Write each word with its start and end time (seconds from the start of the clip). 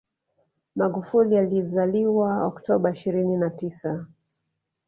Magufuli 0.75 1.37
alizaliwa 1.37 2.43
Oktoba 2.45 2.91
ishirini 2.91 3.37
na 3.37 3.49
tisa 3.49 4.05